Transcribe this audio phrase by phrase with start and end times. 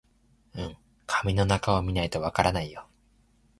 [0.55, 0.75] うん、
[1.05, 2.87] 紙の中を見ないとわからないよ